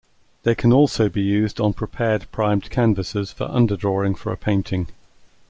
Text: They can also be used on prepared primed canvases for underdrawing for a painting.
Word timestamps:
They 0.41 0.55
can 0.55 0.73
also 0.73 1.09
be 1.09 1.21
used 1.21 1.61
on 1.61 1.73
prepared 1.73 2.25
primed 2.31 2.71
canvases 2.71 3.31
for 3.31 3.47
underdrawing 3.47 4.17
for 4.17 4.31
a 4.33 4.35
painting. 4.35 4.87